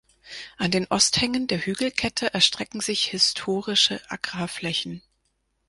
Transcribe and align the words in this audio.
An 0.57 0.71
den 0.71 0.87
Osthängen 0.87 1.45
der 1.45 1.59
Hügelkette 1.63 2.33
erstrecken 2.33 2.81
sich 2.81 3.03
historische 3.03 4.01
Agrarflächen. 4.09 5.03